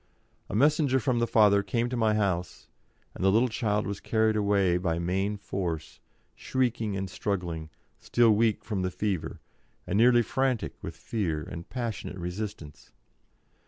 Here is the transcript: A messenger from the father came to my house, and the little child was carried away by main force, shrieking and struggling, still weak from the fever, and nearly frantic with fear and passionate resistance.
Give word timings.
A 0.49 0.55
messenger 0.55 0.99
from 0.99 1.19
the 1.19 1.27
father 1.27 1.61
came 1.61 1.87
to 1.89 1.95
my 1.95 2.15
house, 2.15 2.67
and 3.13 3.23
the 3.23 3.31
little 3.31 3.49
child 3.49 3.85
was 3.85 3.99
carried 3.99 4.35
away 4.35 4.77
by 4.77 4.97
main 4.97 5.37
force, 5.37 5.99
shrieking 6.33 6.97
and 6.97 7.07
struggling, 7.07 7.69
still 7.99 8.31
weak 8.31 8.65
from 8.65 8.81
the 8.81 8.89
fever, 8.89 9.41
and 9.85 9.97
nearly 9.99 10.23
frantic 10.23 10.73
with 10.81 10.95
fear 10.97 11.43
and 11.43 11.69
passionate 11.69 12.17
resistance. 12.17 12.91